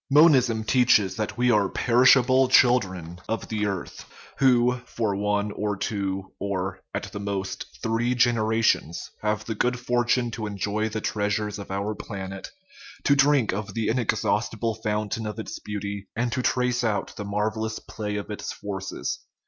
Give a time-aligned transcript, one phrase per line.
[0.09, 4.03] Monism teaches that we are perishable children of the earth,
[4.39, 10.31] who for one or two, or, at the most, three generations, have the good fortune
[10.31, 12.49] to enjoy the treasures of our planet,
[13.03, 17.23] to drink of the inexhausti ble fountain of its beauty, and to trace out the
[17.23, 19.19] marvel lous play of its forces.